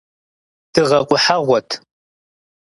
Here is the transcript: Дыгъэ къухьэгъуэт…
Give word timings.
Дыгъэ 0.73 0.99
къухьэгъуэт… 1.07 1.69